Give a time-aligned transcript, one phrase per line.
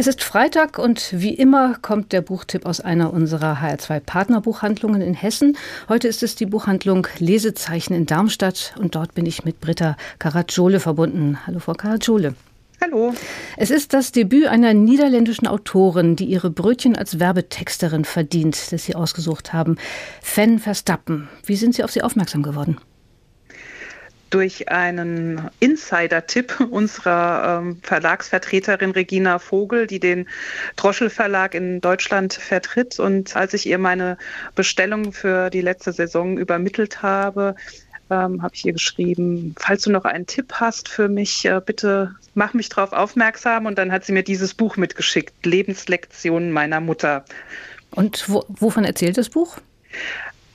[0.00, 5.12] Es ist Freitag und wie immer kommt der Buchtipp aus einer unserer HR2 Partnerbuchhandlungen in
[5.12, 5.58] Hessen.
[5.90, 10.80] Heute ist es die Buchhandlung Lesezeichen in Darmstadt und dort bin ich mit Britta Caracciole
[10.80, 11.36] verbunden.
[11.46, 12.34] Hallo Frau Caracciole.
[12.80, 13.12] Hallo.
[13.58, 18.94] Es ist das Debüt einer niederländischen Autorin, die ihre Brötchen als Werbetexterin verdient, das Sie
[18.94, 19.76] ausgesucht haben.
[20.22, 21.28] Fan Verstappen.
[21.44, 22.78] Wie sind Sie auf sie aufmerksam geworden?
[24.30, 30.28] Durch einen Insider-Tipp unserer ähm, Verlagsvertreterin Regina Vogel, die den
[30.76, 32.98] Droschel Verlag in Deutschland vertritt.
[32.98, 34.16] Und als ich ihr meine
[34.54, 37.56] Bestellung für die letzte Saison übermittelt habe,
[38.10, 42.14] ähm, habe ich ihr geschrieben, falls du noch einen Tipp hast für mich, äh, bitte
[42.34, 43.66] mach mich darauf aufmerksam.
[43.66, 47.24] Und dann hat sie mir dieses Buch mitgeschickt, Lebenslektionen meiner Mutter.
[47.90, 49.58] Und wo, wovon erzählt das Buch?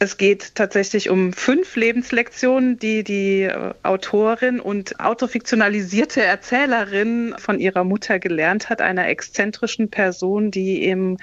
[0.00, 7.84] Es geht tatsächlich um fünf Lebenslektionen, die die äh, Autorin und autofiktionalisierte Erzählerin von ihrer
[7.84, 11.16] Mutter gelernt hat, einer exzentrischen Person, die im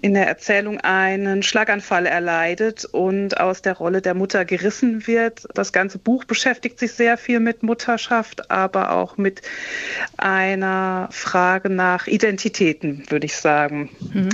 [0.00, 5.46] in der Erzählung einen Schlaganfall erleidet und aus der Rolle der Mutter gerissen wird.
[5.54, 9.42] Das ganze Buch beschäftigt sich sehr viel mit Mutterschaft, aber auch mit
[10.16, 13.90] einer Frage nach Identitäten, würde ich sagen.
[14.12, 14.28] Mhm.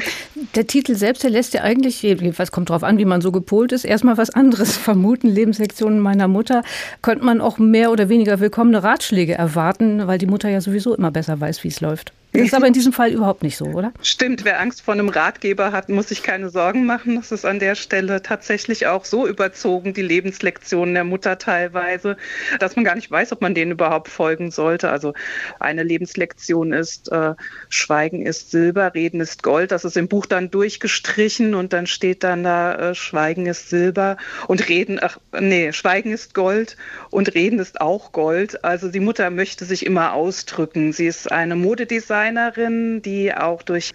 [0.57, 3.71] Der Titel selbst, der lässt ja eigentlich, jedenfalls kommt darauf an, wie man so gepolt
[3.71, 5.29] ist, erstmal was anderes vermuten.
[5.29, 6.63] Lebenslektionen meiner Mutter.
[7.03, 11.13] Könnte man auch mehr oder weniger willkommene Ratschläge erwarten, weil die Mutter ja sowieso immer
[11.13, 12.13] besser weiß, wie es läuft.
[12.33, 13.93] Das ist aber in diesem Fall überhaupt nicht so, oder?
[14.03, 17.17] Stimmt, wer Angst vor einem Ratgeber hat, muss sich keine Sorgen machen.
[17.17, 22.17] Das ist an der Stelle tatsächlich auch so überzogen, die Lebenslektionen der Mutter teilweise,
[22.61, 24.91] dass man gar nicht weiß, ob man denen überhaupt folgen sollte.
[24.91, 25.13] Also
[25.59, 27.35] eine Lebenslektion ist, äh,
[27.69, 29.73] Schweigen ist Silber, Reden ist Gold.
[29.73, 34.17] Das ist im Buch dann durchgestrichen und dann steht dann da, äh, Schweigen ist Silber
[34.47, 36.77] und Reden, ach nee, Schweigen ist Gold
[37.11, 38.65] und Reden ist auch Gold.
[38.65, 40.93] Also die Mutter möchte sich immer ausdrücken.
[40.93, 43.93] Sie ist eine Modedesignerin Designerin, die auch durch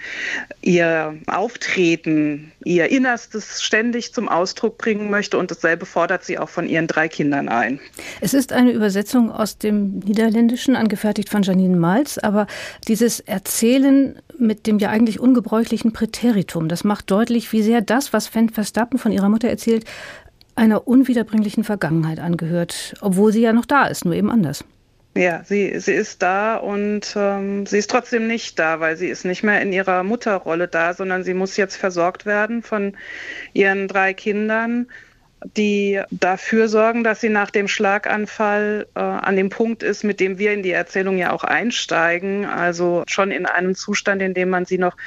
[0.62, 6.68] ihr Auftreten ihr Innerstes ständig zum Ausdruck bringen möchte und dasselbe fordert sie auch von
[6.68, 7.80] ihren drei Kindern ein.
[8.22, 12.48] Es ist eine Übersetzung aus dem Niederländischen, angefertigt von Janine Malz, aber
[12.88, 18.34] dieses Erzählen mit dem ja eigentlich ungebräuchlichen Präteritum, das macht deutlich, wie sehr das, was
[18.34, 19.86] Van Verstappen von ihrer Mutter erzählt,
[20.56, 24.64] einer unwiederbringlichen Vergangenheit angehört, obwohl sie ja noch da ist, nur eben anders.
[25.18, 29.24] Ja, sie, sie ist da und ähm, sie ist trotzdem nicht da, weil sie ist
[29.24, 32.98] nicht mehr in ihrer Mutterrolle da, sondern sie muss jetzt versorgt werden von
[33.54, 34.88] ihren drei Kindern,
[35.56, 40.38] die dafür sorgen, dass sie nach dem Schlaganfall äh, an dem Punkt ist, mit dem
[40.38, 44.66] wir in die Erzählung ja auch einsteigen, also schon in einem Zustand, in dem man
[44.66, 44.98] sie noch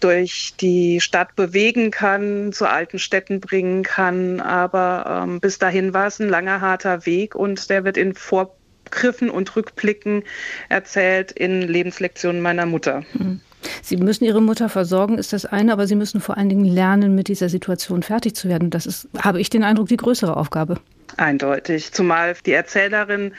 [0.00, 4.40] durch die Stadt bewegen kann, zu alten Städten bringen kann.
[4.40, 8.56] Aber ähm, bis dahin war es ein langer, harter Weg und der wird in Vor
[8.90, 10.22] Griffen und Rückblicken
[10.68, 13.04] erzählt in Lebenslektionen meiner Mutter.
[13.14, 13.40] Mhm.
[13.82, 17.14] Sie müssen Ihre Mutter versorgen, ist das eine, aber Sie müssen vor allen Dingen lernen,
[17.14, 18.70] mit dieser Situation fertig zu werden.
[18.70, 20.78] Das ist, habe ich den Eindruck, die größere Aufgabe.
[21.16, 21.92] Eindeutig.
[21.92, 23.32] Zumal die Erzählerin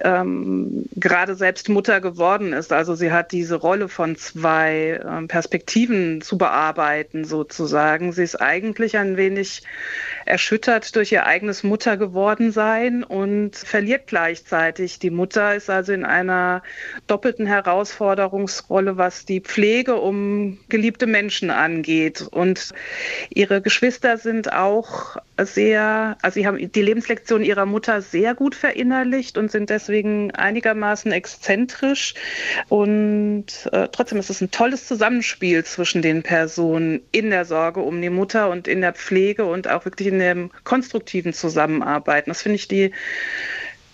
[0.00, 2.72] ähm, gerade selbst Mutter geworden ist.
[2.72, 8.12] Also sie hat diese Rolle von zwei ähm, Perspektiven zu bearbeiten, sozusagen.
[8.12, 9.62] Sie ist eigentlich ein wenig
[10.24, 14.98] erschüttert durch ihr eigenes Mutter geworden sein und verliert gleichzeitig.
[14.98, 16.62] Die Mutter ist also in einer
[17.06, 22.26] doppelten Herausforderungsrolle, was die Pflege um geliebte Menschen angeht.
[22.30, 22.72] Und
[23.30, 29.38] ihre Geschwister sind auch sehr, also sie haben die Lebenslektion ihrer Mutter sehr gut verinnerlicht
[29.38, 32.14] und sind deswegen einigermaßen exzentrisch.
[32.68, 38.00] Und äh, trotzdem ist es ein tolles Zusammenspiel zwischen den Personen in der Sorge um
[38.00, 42.30] die Mutter und in der Pflege und auch wirklich in dem konstruktiven Zusammenarbeiten.
[42.30, 42.90] Das finde ich die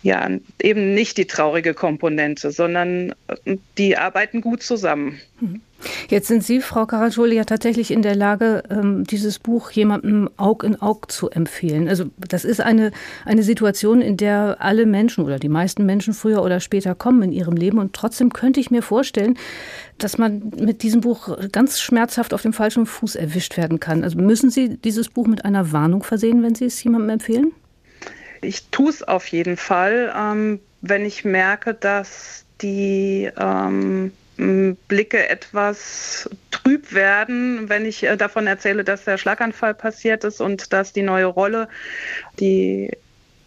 [0.03, 0.29] ja
[0.61, 5.21] eben nicht die traurige Komponente, sondern äh, die arbeiten gut zusammen.
[5.41, 5.61] Mhm.
[6.09, 10.65] Jetzt sind Sie, Frau Caraccioli, ja tatsächlich in der Lage, ähm, dieses Buch jemandem Aug
[10.65, 11.89] in Aug zu empfehlen.
[11.89, 12.93] Also das ist eine,
[13.25, 17.33] eine Situation, in der alle Menschen oder die meisten Menschen früher oder später kommen in
[17.33, 17.79] ihrem Leben.
[17.79, 19.39] Und trotzdem könnte ich mir vorstellen,
[19.99, 24.05] dass man mit diesem Buch ganz schmerzhaft auf dem falschen Fuß erwischt werden kann.
[24.05, 27.53] Also müssen Sie dieses Buch mit einer Warnung versehen, wenn Sie es jemandem empfehlen?
[28.43, 36.31] Ich tue es auf jeden Fall, ähm, wenn ich merke, dass die ähm, Blicke etwas
[36.51, 41.03] trüb werden, wenn ich äh, davon erzähle, dass der Schlaganfall passiert ist und dass die
[41.03, 41.69] neue Rolle
[42.39, 42.91] die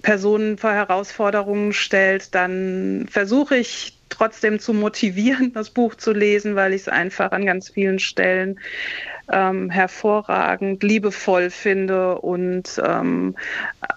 [0.03, 6.73] Personen vor Herausforderungen stellt, dann versuche ich trotzdem zu motivieren, das Buch zu lesen, weil
[6.73, 8.59] ich es einfach an ganz vielen Stellen
[9.31, 13.35] ähm, hervorragend, liebevoll finde und ähm,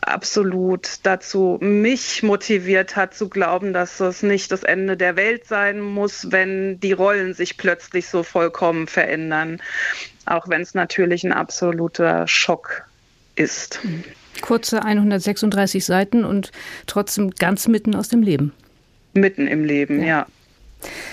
[0.03, 5.81] absolut dazu mich motiviert hat zu glauben, dass es nicht das Ende der Welt sein
[5.81, 9.61] muss, wenn die Rollen sich plötzlich so vollkommen verändern.
[10.27, 12.85] Auch wenn es natürlich ein absoluter Schock
[13.35, 13.81] ist.
[14.41, 16.53] Kurze 136 Seiten und
[16.87, 18.53] trotzdem ganz mitten aus dem Leben.
[19.17, 20.07] Mitten im Leben, ja.
[20.07, 20.27] ja.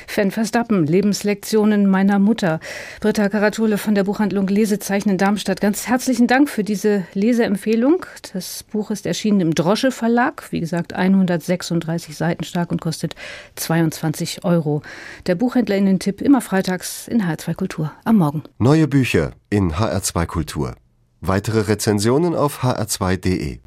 [0.07, 2.59] Fan Verstappen, Lebenslektionen meiner Mutter.
[3.01, 5.61] Britta Karatole von der Buchhandlung Lesezeichen in Darmstadt.
[5.61, 8.05] Ganz herzlichen Dank für diese Leseempfehlung.
[8.33, 10.51] Das Buch ist erschienen im Drosche Verlag.
[10.51, 13.15] Wie gesagt, 136 Seiten stark und kostet
[13.55, 14.81] 22 Euro.
[15.25, 18.43] Der Buchhändler in den Tipp immer freitags in HR2 Kultur am Morgen.
[18.59, 20.75] Neue Bücher in HR2 Kultur.
[21.21, 23.59] Weitere Rezensionen auf hr2.de.